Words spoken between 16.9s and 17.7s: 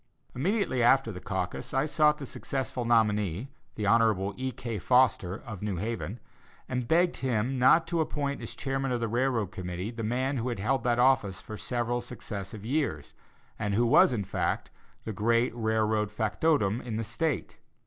the State.